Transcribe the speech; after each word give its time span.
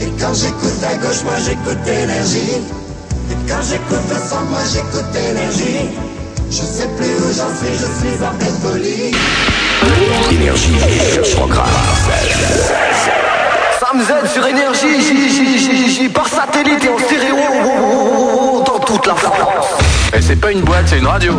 Et 0.00 0.10
quand 0.20 0.34
j'écoute 0.34 0.82
à 0.84 0.94
gauche, 0.96 1.22
moi 1.24 1.34
j'écoute 1.44 1.86
énergie. 1.86 2.60
Et 3.30 3.48
quand 3.48 3.62
j'écoute 3.68 4.04
le 4.10 4.16
son, 4.28 4.40
moi 4.50 4.60
j'écoute 4.72 5.14
énergie. 5.30 5.88
Je 6.50 6.56
sais 6.56 6.88
plus 6.96 7.06
où 7.06 7.32
j'en 7.36 7.50
suis, 7.56 7.74
je 7.74 7.86
suis 7.86 8.24
en 8.24 8.34
pleine 8.36 8.58
folie. 8.62 9.12
Énergie 10.32 10.74
sur 11.24 11.48
Sam 13.78 14.00
Z 14.00 14.32
sur 14.32 14.46
énergie, 14.46 15.00
j- 15.00 15.28
j- 15.60 15.90
j- 15.90 16.08
par 16.08 16.26
satellite 16.28 16.82
et 16.84 16.88
en 16.88 16.98
stéréo 16.98 17.36
pas 20.46 20.52
une 20.52 20.60
boîte, 20.60 20.86
c'est 20.86 20.98
une 21.00 21.06
radio. 21.06 21.32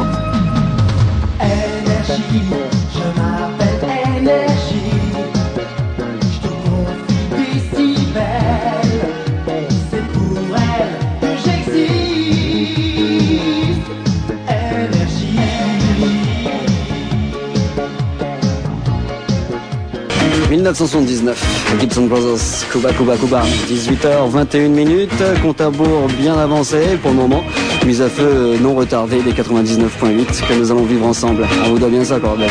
1979, 20.74 21.80
Gibson 21.80 22.08
Brothers, 22.08 22.68
Cuba, 22.70 22.92
Cuba, 22.92 23.16
Cuba. 23.16 23.42
18h21 23.70 24.68
minutes, 24.68 25.24
compte 25.42 25.62
à 25.62 25.68
rebours 25.68 26.08
bien 26.20 26.38
avancé 26.38 26.98
pour 27.02 27.12
le 27.12 27.18
moment. 27.18 27.42
Mise 27.86 28.02
à 28.02 28.10
feu 28.10 28.58
non 28.62 28.76
retardée 28.76 29.22
des 29.22 29.32
99.8 29.32 30.46
que 30.46 30.54
nous 30.56 30.70
allons 30.70 30.84
vivre 30.84 31.06
ensemble. 31.06 31.48
On 31.66 31.70
vous 31.70 31.80
doit 31.80 31.88
bien 31.88 32.04
ça, 32.04 32.20
Corbin. 32.20 32.48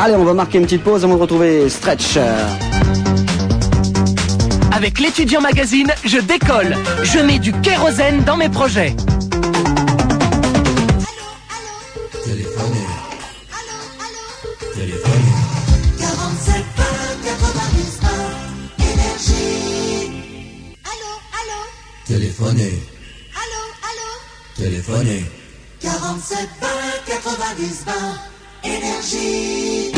Allez, 0.00 0.14
on 0.14 0.24
va 0.24 0.34
marquer 0.34 0.58
une 0.58 0.64
petite 0.64 0.84
pause 0.84 1.02
avant 1.02 1.16
de 1.16 1.20
retrouver 1.20 1.68
Stretch. 1.68 2.16
Avec 4.70 5.00
l'étudiant 5.00 5.40
magazine, 5.40 5.92
je 6.04 6.18
décolle. 6.18 6.76
Je 7.02 7.18
mets 7.18 7.40
du 7.40 7.52
kérosène 7.52 8.22
dans 8.24 8.36
mes 8.36 8.48
projets. 8.48 8.94
Téléphonez, 22.18 22.82
Allô, 23.32 23.62
allô? 23.88 24.10
téléphonez. 24.56 25.24
47 25.80 26.48
20 26.60 27.22
90 27.22 27.84
20 27.84 28.20
énergie. 28.64 29.92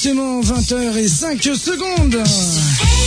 Il 0.00 0.10
est 0.10 0.10
exactement 0.10 0.40
20h05 0.40 1.54
secondes. 1.54 2.97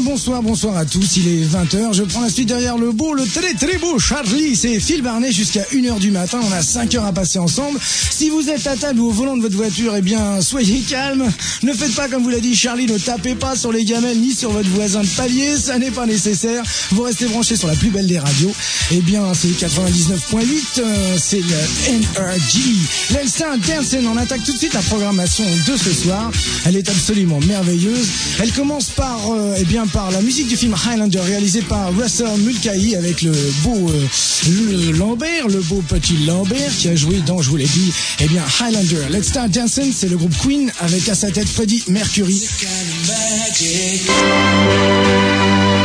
Bonsoir, 0.00 0.42
bonsoir 0.42 0.76
à 0.76 0.84
tous. 0.84 1.16
Il 1.16 1.28
est 1.28 1.44
20h. 1.44 1.92
Je 1.94 2.02
prends 2.04 2.20
la 2.20 2.30
suite 2.30 2.48
derrière 2.48 2.78
le 2.78 2.92
beau, 2.92 3.14
le 3.14 3.24
très 3.26 3.54
très 3.54 3.78
beau 3.78 3.98
Charlie. 3.98 4.54
C'est 4.54 4.78
Phil 4.80 5.02
Barnet 5.02 5.32
jusqu'à 5.32 5.62
1h 5.72 5.98
du 5.98 6.10
matin. 6.10 6.40
On 6.42 6.52
a 6.52 6.62
5 6.62 6.94
heures 6.94 7.04
à 7.04 7.12
passer 7.12 7.38
ensemble. 7.38 7.78
Si 7.82 8.30
vous 8.30 8.48
êtes 8.48 8.66
à 8.66 8.76
table 8.76 9.00
ou 9.00 9.08
au 9.08 9.12
volant 9.12 9.36
de 9.36 9.42
votre 9.42 9.56
voiture, 9.56 9.94
eh 9.96 10.02
bien, 10.02 10.40
soyez 10.40 10.80
calme. 10.80 11.28
Ne 11.62 11.72
faites 11.72 11.94
pas 11.94 12.08
comme 12.08 12.22
vous 12.22 12.28
l'a 12.28 12.40
dit 12.40 12.54
Charlie. 12.54 12.86
Ne 12.86 12.98
tapez 12.98 13.34
pas 13.34 13.56
sur 13.56 13.72
les 13.72 13.84
gamelles 13.84 14.18
ni 14.18 14.32
sur 14.32 14.50
votre 14.50 14.68
voisin 14.68 15.00
de 15.00 15.08
palier. 15.08 15.56
Ça 15.56 15.78
n'est 15.78 15.90
pas 15.90 16.06
nécessaire. 16.06 16.62
Vous 16.90 17.02
restez 17.02 17.26
branchés 17.26 17.56
sur 17.56 17.68
la 17.68 17.74
plus 17.74 17.90
belle 17.90 18.06
des 18.06 18.18
radios. 18.18 18.52
Eh 18.92 19.00
bien, 19.00 19.22
c'est 19.34 19.48
99.8. 19.48 20.80
euh, 20.80 21.16
c'est 21.18 21.40
le 21.40 21.98
NRG. 21.98 23.14
L'Elstar 23.14 23.56
Dancing. 23.58 24.06
On 24.06 24.16
attaque 24.16 24.44
tout 24.44 24.52
de 24.52 24.58
suite 24.58 24.74
la 24.74 24.82
programmation 24.82 25.44
de 25.66 25.76
ce 25.76 25.92
soir. 25.92 26.30
Elle 26.66 26.76
est 26.76 26.88
absolument 26.88 27.40
merveilleuse. 27.46 28.06
Elle 28.40 28.52
commence 28.52 28.90
par, 28.90 29.18
euh, 29.32 29.54
eh 29.58 29.64
bien, 29.64 29.86
par 29.92 30.10
la 30.10 30.20
musique 30.20 30.48
du 30.48 30.56
film 30.56 30.74
Highlander 30.74 31.20
réalisé 31.20 31.62
par 31.62 31.94
Russell 31.94 32.38
Mulcahy 32.38 32.96
avec 32.96 33.22
le 33.22 33.32
beau 33.62 33.90
euh, 33.90 34.92
Lambert, 34.98 35.48
le 35.48 35.60
beau 35.60 35.82
petit 35.86 36.16
Lambert 36.26 36.70
qui 36.78 36.88
a 36.88 36.96
joué 36.96 37.20
dans, 37.26 37.40
je 37.40 37.50
vous 37.50 37.56
l'ai 37.56 37.66
dit, 37.66 37.92
eh 38.20 38.26
bien, 38.26 38.42
Highlander. 38.60 39.06
Let's 39.10 39.28
Start 39.28 39.50
Dancing, 39.50 39.92
c'est 39.94 40.08
le 40.08 40.16
groupe 40.16 40.34
Queen 40.42 40.70
avec 40.80 41.08
à 41.08 41.14
sa 41.14 41.30
tête 41.30 41.48
Freddie 41.48 41.82
Mercury. 41.88 42.48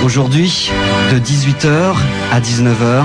Aujourd'hui, 0.03 0.69
de 1.11 1.19
18h 1.19 1.95
à 2.31 2.41
19h, 2.41 3.03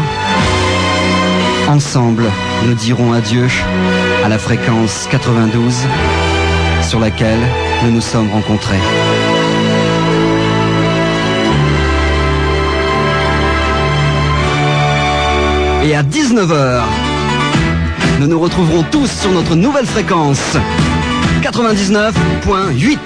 ensemble, 1.68 2.30
nous 2.66 2.74
dirons 2.74 3.12
adieu 3.12 3.46
à 4.24 4.28
la 4.28 4.38
fréquence 4.38 5.06
92 5.10 5.74
sur 6.88 7.00
laquelle 7.00 7.40
nous 7.84 7.90
nous 7.90 8.00
sommes 8.00 8.30
rencontrés. 8.30 8.80
Et 15.88 15.94
à 15.94 16.02
19h, 16.02 16.82
nous 18.20 18.26
nous 18.26 18.38
retrouverons 18.38 18.82
tous 18.90 19.10
sur 19.10 19.32
notre 19.32 19.54
nouvelle 19.54 19.86
fréquence 19.86 20.54
99.8. 21.42 22.98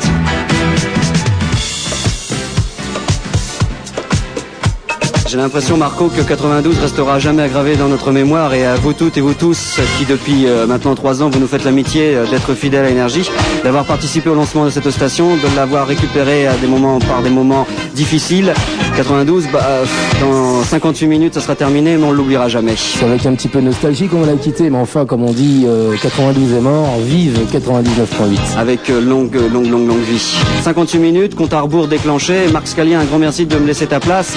J'ai 5.32 5.38
l'impression, 5.38 5.76
Marco, 5.76 6.09
que 6.09 6.21
92 6.21 6.78
restera 6.81 7.19
jamais 7.19 7.44
aggravé 7.44 7.76
dans 7.76 7.88
notre 7.88 8.10
mémoire 8.10 8.53
et 8.53 8.66
à 8.66 8.75
vous 8.75 8.92
toutes 8.92 9.16
et 9.16 9.22
vous 9.22 9.32
tous 9.32 9.81
qui, 9.97 10.04
depuis 10.04 10.47
euh, 10.47 10.66
maintenant 10.66 10.94
trois 10.94 11.22
ans, 11.22 11.31
vous 11.31 11.38
nous 11.38 11.47
faites 11.47 11.65
l'amitié 11.65 12.15
euh, 12.15 12.26
d'être 12.26 12.53
fidèles 12.53 12.84
à 12.84 12.91
Énergie, 12.91 13.31
d'avoir 13.65 13.87
participé 13.87 14.28
au 14.28 14.34
lancement 14.34 14.66
de 14.66 14.71
cette 14.71 14.91
station, 14.91 15.37
de 15.37 15.56
l'avoir 15.56 15.87
récupéré 15.87 16.47
à 16.48 16.54
des 16.56 16.66
moments, 16.66 16.98
par 16.98 17.22
des 17.22 17.31
moments 17.31 17.66
difficiles. 17.94 18.53
92, 18.97 19.48
bah, 19.53 19.60
euh, 19.64 19.84
dans 20.20 20.62
58 20.64 21.06
minutes, 21.06 21.34
ça 21.34 21.41
sera 21.41 21.54
terminé, 21.54 21.97
mais 21.97 22.04
on 22.04 22.12
l'oubliera 22.12 22.48
jamais. 22.48 22.75
C'est 22.76 23.04
avec 23.04 23.25
un 23.26 23.34
petit 23.34 23.48
peu 23.48 23.60
de 23.60 23.66
nostalgie 23.66 24.06
qu'on 24.06 24.25
l'a 24.25 24.34
quitté, 24.34 24.70
mais 24.70 24.78
enfin, 24.78 25.06
comme 25.06 25.22
on 25.25 25.32
dit, 25.32 25.64
euh, 25.66 25.97
92 26.00 26.53
est 26.53 26.60
mort, 26.60 26.98
vive 27.00 27.38
99.8. 27.53 28.58
Avec 28.58 28.91
euh, 28.91 29.00
longue, 29.00 29.34
longue, 29.53 29.70
longue, 29.70 29.88
longue 29.88 30.03
vie. 30.03 30.22
58 30.62 30.98
minutes, 30.98 31.34
compte 31.34 31.53
à 31.53 31.60
rebours 31.60 31.88
déclenché. 31.88 32.48
Marc 32.53 32.69
Scalien, 32.69 33.00
un 33.00 33.04
grand 33.04 33.19
merci 33.19 33.47
de 33.47 33.56
me 33.56 33.66
laisser 33.66 33.86
ta 33.86 33.98
place. 33.98 34.34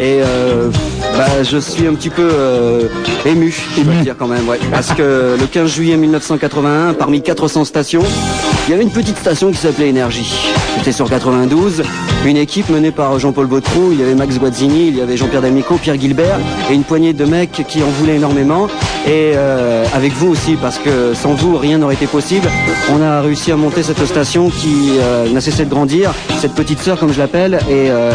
Et 0.00 0.20
euh, 0.22 0.70
bah, 1.16 1.42
je 1.42 1.58
suis 1.58 1.86
un 1.86 1.94
petit 1.94 2.10
peu 2.10 2.28
euh, 2.30 2.88
ému, 3.26 3.54
je 3.76 3.82
dois 3.82 3.94
le 3.94 4.02
dire 4.02 4.16
quand 4.18 4.28
même, 4.28 4.48
ouais. 4.48 4.58
Parce 4.70 4.92
que 4.94 5.36
le 5.38 5.46
15 5.46 5.70
juillet 5.70 5.96
1981, 5.96 6.94
parmi 6.94 7.22
400 7.22 7.64
stations, 7.64 8.02
il 8.66 8.70
y 8.70 8.74
avait 8.74 8.84
une 8.84 8.90
petite 8.90 9.18
station 9.18 9.50
qui 9.50 9.58
s'appelait 9.58 9.88
Énergie. 9.88 10.32
C'était 10.76 10.92
sur 10.92 11.08
92, 11.08 11.82
une 12.26 12.36
équipe 12.36 12.68
menée 12.68 12.90
par 12.90 13.18
Jean-Paul 13.18 13.46
Baudroux, 13.46 13.90
il 13.92 14.00
y 14.00 14.02
avait 14.02 14.14
Max 14.14 14.38
Guazzini, 14.38 14.88
il 14.88 14.96
y 14.96 15.00
avait 15.00 15.16
Jean-Pierre 15.16 15.40
D'Amico, 15.40 15.76
Pierre 15.76 15.98
Gilbert 15.98 16.38
et 16.70 16.74
une 16.74 16.82
poignée 16.82 17.14
de 17.14 17.24
mecs 17.24 17.64
qui 17.66 17.82
en 17.82 17.86
voulaient 17.86 18.16
énormément. 18.16 18.66
Et 19.06 19.32
euh, 19.34 19.84
avec 19.94 20.12
vous 20.12 20.28
aussi, 20.28 20.56
parce 20.60 20.76
que 20.78 21.14
sans 21.14 21.32
vous, 21.32 21.56
rien 21.56 21.78
n'aurait 21.78 21.94
été 21.94 22.06
possible. 22.06 22.46
On 22.92 23.00
a 23.00 23.22
réussi 23.22 23.50
à 23.50 23.56
monter 23.56 23.82
cette 23.82 24.04
station 24.04 24.50
qui 24.50 24.90
euh, 25.00 25.30
n'a 25.30 25.40
cessé 25.40 25.64
de 25.64 25.70
grandir, 25.70 26.12
cette 26.38 26.52
petite 26.52 26.80
sœur 26.80 26.98
comme 26.98 27.12
je 27.14 27.18
l'appelle. 27.18 27.54
Et 27.70 27.88
euh, 27.90 28.10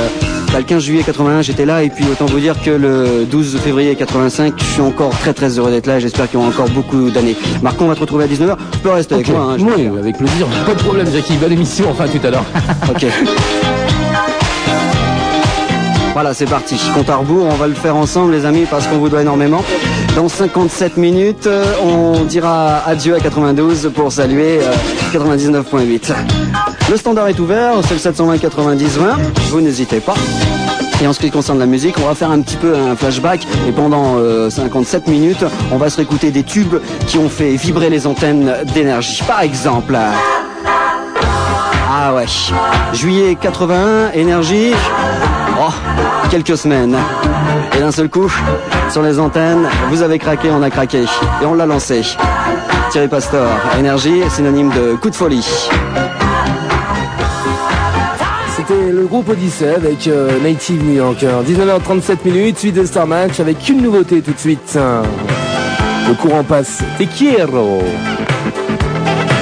bah, 0.52 0.60
le 0.60 0.64
15 0.66 0.84
juillet 0.84 1.02
81, 1.04 1.42
j'étais 1.42 1.66
là. 1.66 1.82
Et 1.82 1.90
puis 1.90 2.06
autant 2.12 2.26
vous 2.28 2.40
dire 2.40 2.62
que 2.62 2.70
le 2.70 3.26
12 3.26 3.58
février 3.64 3.96
85, 3.96 4.54
je 4.58 4.64
suis 4.64 4.82
encore 4.82 5.10
très 5.12 5.34
très 5.34 5.58
heureux 5.58 5.72
d'être 5.72 5.88
là. 5.88 5.98
J'espère 6.00 6.30
qu'il 6.30 6.40
y 6.40 6.44
aura 6.44 6.50
encore 6.52 6.70
beaucoup 6.70 7.10
d'années. 7.10 7.36
Marco, 7.64 7.86
on 7.86 7.88
va 7.88 7.96
te 7.96 8.02
retrouver 8.02 8.26
à 8.26 8.28
19h. 8.28 8.58
Tu 8.74 8.80
peux 8.80 8.92
rester 8.92 9.16
avec 9.16 9.30
moi. 9.30 9.54
hein, 9.54 9.58
oui, 9.60 9.88
avec 10.00 10.18
plaisir. 10.18 10.46
Pas 10.68 10.76
de 10.76 10.80
problème, 10.84 11.08
Jackie. 11.12 11.34
Bonne 11.38 11.54
émission, 11.54 11.88
enfin, 11.90 12.06
tout 12.08 12.28
à 12.28 12.30
l'heure. 12.30 12.46
Ok. 12.90 13.06
Voilà, 16.14 16.36
c'est 16.36 16.46
parti. 16.46 16.80
Compte 16.94 17.10
à 17.10 17.16
rebours, 17.16 17.48
on 17.48 17.56
va 17.56 17.68
le 17.68 17.74
faire 17.74 17.96
ensemble, 17.96 18.34
les 18.34 18.46
amis, 18.46 18.66
parce 18.70 18.86
qu'on 18.86 18.98
vous 18.98 19.10
doit 19.10 19.22
énormément. 19.22 19.64
Dans 20.16 20.30
57 20.30 20.98
minutes, 20.98 21.48
euh, 21.48 21.66
on 21.84 22.24
dira 22.24 22.84
adieu 22.86 23.16
à 23.16 23.20
92 23.20 23.92
pour 23.96 24.12
saluer 24.12 24.60
euh, 24.62 24.72
99.8. 25.12 26.14
Le 26.92 26.98
standard 26.98 27.30
est 27.30 27.40
ouvert, 27.40 27.74
c'est 27.88 27.96
le 27.96 28.00
720 28.00 28.38
90 28.38 28.98
20. 29.00 29.18
Vous 29.50 29.62
n'hésitez 29.62 30.00
pas. 30.00 30.14
Et 31.02 31.08
en 31.08 31.14
ce 31.14 31.20
qui 31.20 31.32
concerne 31.32 31.58
la 31.58 31.66
musique, 31.66 31.96
on 31.98 32.06
va 32.06 32.14
faire 32.14 32.30
un 32.30 32.42
petit 32.42 32.58
peu 32.58 32.76
un 32.76 32.96
flashback 32.96 33.48
et 33.68 33.72
pendant 33.72 34.18
euh, 34.18 34.52
57 34.52 35.08
minutes, 35.08 35.44
on 35.72 35.78
va 35.78 35.90
se 35.90 35.98
réécouter 35.98 36.30
des 36.30 36.44
tubes 36.44 36.76
qui 37.08 37.18
ont 37.18 37.30
fait 37.30 37.56
vibrer 37.56 37.90
les 37.90 38.06
antennes 38.06 38.54
d'énergie. 38.76 39.24
Par 39.28 39.42
exemple, 39.42 39.98
ah 42.06 42.14
ouais, 42.14 42.26
juillet 42.94 43.38
81, 43.40 44.12
énergie, 44.14 44.74
quelques 46.34 46.58
semaines. 46.58 46.98
Et 47.78 47.80
d'un 47.80 47.92
seul 47.92 48.10
coup, 48.10 48.28
sur 48.90 49.04
les 49.04 49.20
antennes, 49.20 49.70
vous 49.92 50.02
avez 50.02 50.18
craqué, 50.18 50.50
on 50.50 50.64
a 50.64 50.72
craqué. 50.72 51.04
Et 51.04 51.46
on 51.46 51.54
l'a 51.54 51.68
lancé. 51.68 52.02
Thierry 52.90 53.08
Pastor, 53.08 53.48
énergie, 53.78 54.24
synonyme 54.32 54.72
de 54.72 54.96
coup 54.96 55.12
de 55.12 55.16
folie. 55.16 55.46
C'était 58.56 58.92
le 58.92 59.06
groupe 59.06 59.30
Odyssey 59.30 59.76
avec 59.76 60.08
euh, 60.08 60.40
Native 60.42 60.84
New 60.84 60.96
Yorker. 60.96 61.44
19h37 61.48 62.18
minutes, 62.26 62.58
suite 62.58 62.76
de 62.78 62.86
Star 62.86 63.06
Match 63.06 63.40
avec 63.40 63.70
une 63.70 63.84
nouveauté 63.84 64.24
tout 64.24 64.34
de 64.34 64.40
suite. 64.40 64.76
Le 66.08 66.14
courant 66.16 66.44
passe 66.44 66.80
Te 66.98 67.04
quiero. 67.04 67.84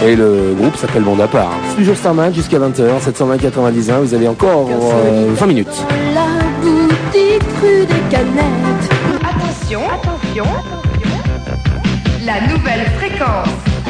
Et 0.06 0.18
le 0.18 0.56
groupe 0.60 0.76
s'appelle 0.76 1.04
Monde 1.04 1.22
à 1.22 1.28
part. 1.28 1.54
Toujours 1.78 1.96
Star 1.96 2.14
Match 2.14 2.34
jusqu'à 2.34 2.60
20h, 2.60 3.00
720 3.00 3.38
91. 3.38 4.10
Vous 4.10 4.14
avez 4.14 4.28
encore 4.28 4.68
euh, 4.70 5.34
20 5.36 5.46
minutes. 5.46 5.86
Boutique 6.62 7.44
rue 7.62 7.86
des 7.86 8.02
Canettes. 8.10 8.90
Attention, 9.22 9.82
attention, 9.90 10.46
attention. 10.46 11.22
La 12.26 12.42
nouvelle 12.48 12.86
fréquence 12.98 13.50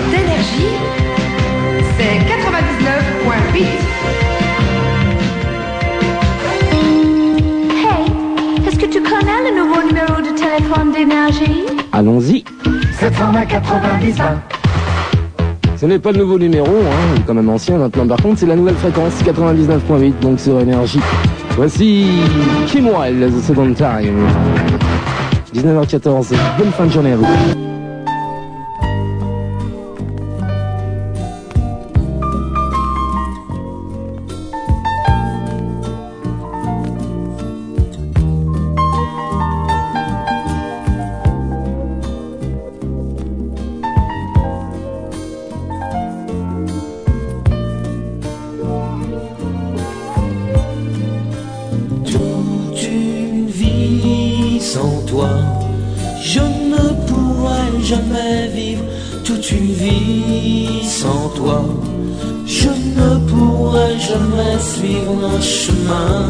d'énergie, 0.09 0.75
c'est 1.97 2.19
99.8. 2.29 3.65
Hey, 7.73 8.67
est-ce 8.67 8.79
que 8.79 8.85
tu 8.85 9.01
connais 9.01 9.49
le 9.49 9.57
nouveau 9.57 9.81
numéro 9.87 10.21
de 10.21 10.31
téléphone 10.37 10.91
d'énergie? 10.93 11.65
Allons-y. 11.91 12.45
720 12.99 13.45
90 13.45 14.11
20. 14.17 14.25
Ce 15.77 15.85
n'est 15.87 15.99
pas 15.99 16.11
le 16.11 16.19
nouveau 16.19 16.37
numéro, 16.37 16.67
hein, 16.67 17.15
il 17.15 17.21
est 17.21 17.25
quand 17.25 17.33
même 17.33 17.49
ancien 17.49 17.79
maintenant. 17.79 18.07
Par 18.07 18.21
contre, 18.21 18.39
c'est 18.39 18.45
la 18.45 18.55
nouvelle 18.55 18.75
fréquence 18.75 19.13
99.8, 19.23 20.19
donc 20.21 20.39
sur 20.39 20.59
énergie. 20.59 20.99
Voici 21.61 22.07
Kim 22.65 22.87
Wilde, 22.87 23.31
The 23.31 23.39
Second 23.39 23.75
Time. 23.75 24.27
19h14, 25.53 26.33
bonne 26.57 26.71
fin 26.71 26.87
de 26.87 26.91
journée 26.91 27.11
à 27.11 27.17
vous. 27.17 27.80
Je 56.21 56.39
ne 56.39 56.83
pourrais 57.07 57.83
jamais 57.83 58.47
vivre. 58.47 58.83
Toute 59.23 59.51
une 59.51 59.71
vie 59.71 60.83
sans 60.83 61.29
toi, 61.35 61.63
je 62.45 62.69
ne 62.69 63.09
pourrais 63.29 63.97
jamais 63.99 64.57
suivre 64.59 65.15
un 65.35 65.41
chemin 65.41 66.25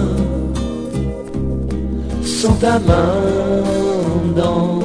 sans 2.24 2.54
ta 2.54 2.80
main 2.80 3.16
dans 4.36 4.80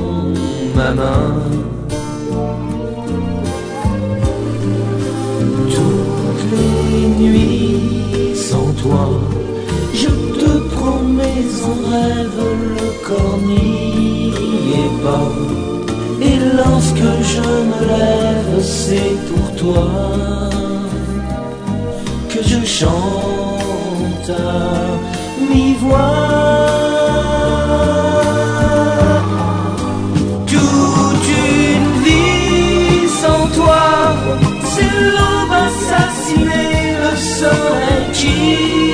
ma 0.75 0.93
main. 0.93 1.66
C'est 18.61 19.17
pour 19.29 19.57
toi 19.57 19.89
que 22.29 22.43
je 22.43 22.65
chante 22.65 24.31
à 24.31 25.43
mi-voix. 25.51 25.97
Toute 30.47 31.29
une 31.29 31.91
vie 32.05 33.09
sans 33.23 33.47
toi, 33.55 33.87
c'est 34.73 34.93
l'aube 35.15 35.57
assassinée, 35.67 36.97
le 37.03 37.17
soleil 37.17 38.05
qui 38.13 38.86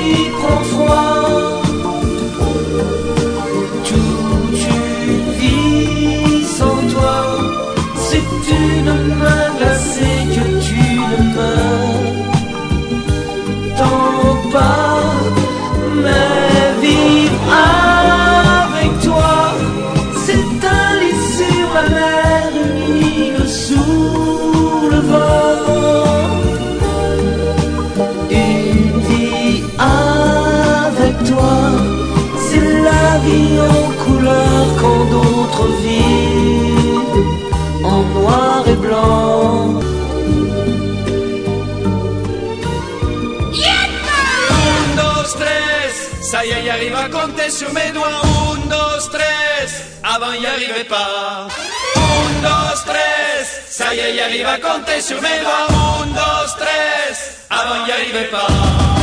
à 47.03 47.09
compter 47.09 47.49
sur 47.49 47.71
mes 47.73 47.91
doigts. 47.91 48.21
Un, 48.53 48.67
dos, 48.67 49.09
tres, 49.11 49.99
avant 50.03 50.33
y 50.33 50.45
arrivait 50.45 50.85
pas. 50.85 51.47
Un, 51.95 52.41
dos, 52.41 52.81
tres, 52.85 53.63
ça 53.69 53.93
y 53.93 53.99
est, 53.99 54.15
y 54.15 54.21
arrive 54.21 54.47
à 54.47 54.57
compter 54.57 55.01
sur 55.01 55.21
mes 55.21 55.39
doigts. 55.39 55.67
Un, 55.69 56.05
dos, 56.07 56.53
tres, 56.57 57.45
avant 57.49 57.85
y 57.85 57.91
arrivait 57.91 58.29
pas. 58.29 59.02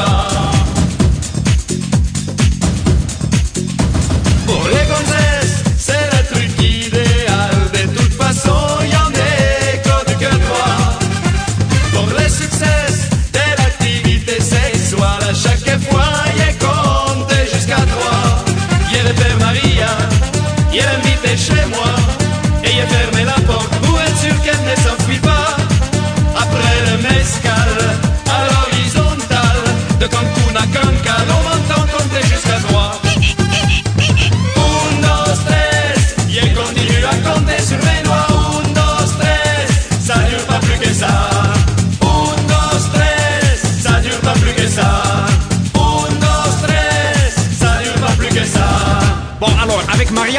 Y 0.00 0.29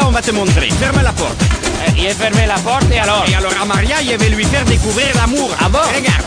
on 0.06 0.12
va 0.12 0.22
te 0.22 0.32
montrer. 0.32 0.70
Ferme 0.70 1.01
la 1.04 1.12
porte. 1.12 1.42
Il 1.98 2.08
a 2.08 2.13
fermé 2.13 2.46
la 2.48 2.56
porte 2.56 2.86
et 2.92 3.00
alors 3.00 3.24
Et 3.28 3.36
alors 3.36 3.54
à 3.62 3.66
Maria, 3.66 3.98
je 4.04 4.16
vais 4.16 4.30
lui 4.30 4.44
faire 4.46 4.66
découvrir 4.66 5.08
l'amour. 5.16 5.50
Ah 5.60 5.70
bon 5.70 5.80
Regarde. 5.80 6.24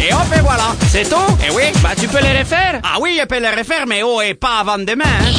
Et 0.00 0.12
hop, 0.12 0.26
et 0.36 0.40
voilà. 0.40 0.74
C'est 0.88 1.08
tout? 1.08 1.16
Et 1.46 1.50
oui. 1.50 1.64
Bah 1.82 1.90
tu 1.98 2.06
peux 2.06 2.20
les 2.20 2.38
refaire? 2.38 2.80
Ah 2.82 2.98
oui, 3.00 3.18
je 3.20 3.26
peux 3.26 3.40
le 3.40 3.48
refaire, 3.48 3.86
mais 3.86 4.02
oh, 4.02 4.20
et 4.20 4.34
pas 4.34 4.60
avant 4.60 4.78
demain. 4.78 5.04
Hein. 5.04 5.32